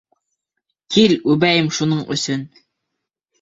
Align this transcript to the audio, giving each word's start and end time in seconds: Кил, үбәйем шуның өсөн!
Кил, 0.95 1.13
үбәйем 1.33 1.69
шуның 1.81 2.01
өсөн! 2.17 2.47